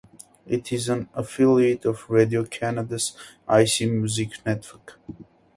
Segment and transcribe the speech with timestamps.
[0.47, 3.15] It is an affiliate of Radio-Canada's
[3.47, 4.97] Ici Musique network.